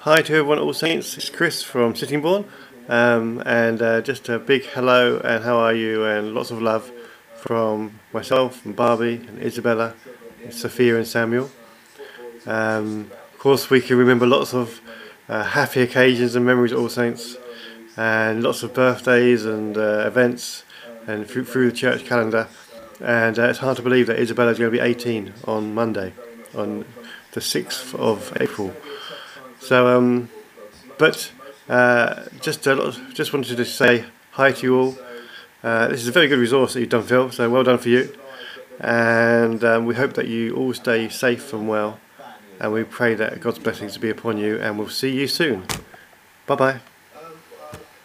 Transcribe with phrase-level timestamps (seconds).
[0.00, 1.16] Hi to everyone, at All Saints.
[1.16, 2.44] It's Chris from Sittingbourne,
[2.88, 6.90] um, and uh, just a big hello and how are you, and lots of love
[7.36, 9.94] from myself and Barbie and Isabella,
[10.42, 11.52] and Sophia and Samuel.
[12.46, 14.80] Um, of course, we can remember lots of
[15.28, 17.36] uh, happy occasions and memories at All Saints,
[17.96, 20.64] and lots of birthdays and uh, events,
[21.06, 22.48] and through, through the church calendar.
[23.00, 26.12] And uh, it's hard to believe that Isabella is going to be 18 on Monday,
[26.56, 26.84] on
[27.38, 28.74] the 6th of April.
[29.60, 30.28] So, um,
[30.98, 31.30] but
[31.68, 32.64] uh, just
[33.14, 34.98] just wanted to say hi to you all.
[35.62, 37.30] Uh, this is a very good resource that you've done, Phil.
[37.30, 38.12] So well done for you.
[38.80, 42.00] And um, we hope that you all stay safe and well.
[42.60, 44.58] And we pray that God's blessings be upon you.
[44.58, 45.64] And we'll see you soon.
[46.46, 46.80] Bye bye.